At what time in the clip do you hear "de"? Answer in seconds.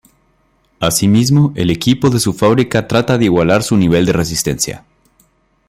3.19-3.25, 4.07-4.13